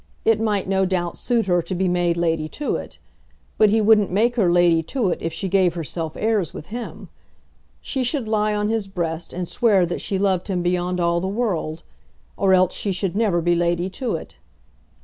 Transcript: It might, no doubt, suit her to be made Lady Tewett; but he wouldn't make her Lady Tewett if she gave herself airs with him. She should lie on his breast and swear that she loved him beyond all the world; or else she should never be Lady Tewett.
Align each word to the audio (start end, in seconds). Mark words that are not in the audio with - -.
It 0.25 0.41
might, 0.41 0.67
no 0.67 0.83
doubt, 0.83 1.15
suit 1.15 1.45
her 1.45 1.61
to 1.61 1.75
be 1.75 1.87
made 1.87 2.17
Lady 2.17 2.49
Tewett; 2.49 2.97
but 3.59 3.69
he 3.69 3.79
wouldn't 3.81 4.09
make 4.09 4.35
her 4.35 4.51
Lady 4.51 4.81
Tewett 4.81 5.21
if 5.21 5.31
she 5.31 5.47
gave 5.47 5.75
herself 5.75 6.17
airs 6.17 6.55
with 6.55 6.65
him. 6.73 7.09
She 7.81 8.03
should 8.03 8.27
lie 8.27 8.55
on 8.55 8.69
his 8.69 8.87
breast 8.87 9.31
and 9.31 9.47
swear 9.47 9.85
that 9.85 10.01
she 10.01 10.17
loved 10.17 10.47
him 10.47 10.63
beyond 10.63 10.99
all 10.99 11.21
the 11.21 11.27
world; 11.27 11.83
or 12.35 12.55
else 12.55 12.73
she 12.73 12.91
should 12.91 13.15
never 13.15 13.41
be 13.43 13.53
Lady 13.53 13.91
Tewett. 13.91 14.37